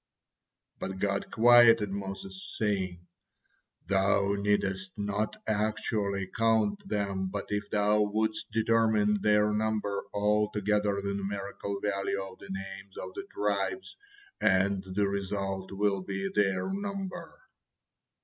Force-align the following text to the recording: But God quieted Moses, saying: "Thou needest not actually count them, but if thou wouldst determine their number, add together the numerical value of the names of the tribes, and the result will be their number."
But 0.79 0.97
God 0.97 1.29
quieted 1.29 1.91
Moses, 1.91 2.55
saying: 2.57 3.05
"Thou 3.85 4.33
needest 4.33 4.89
not 4.97 5.35
actually 5.45 6.25
count 6.35 6.81
them, 6.89 7.27
but 7.27 7.45
if 7.49 7.69
thou 7.69 8.01
wouldst 8.07 8.49
determine 8.51 9.21
their 9.21 9.53
number, 9.53 10.01
add 10.15 10.47
together 10.53 10.99
the 11.03 11.13
numerical 11.13 11.79
value 11.81 12.19
of 12.19 12.39
the 12.39 12.49
names 12.49 12.97
of 12.97 13.13
the 13.13 13.27
tribes, 13.31 13.95
and 14.41 14.83
the 14.83 15.07
result 15.07 15.71
will 15.71 16.01
be 16.01 16.27
their 16.33 16.73
number." 16.73 17.39